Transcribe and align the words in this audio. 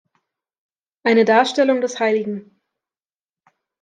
Eine 1.05 1.25
Darstellung 1.25 1.79
des 1.79 1.99
hl. 1.99 2.49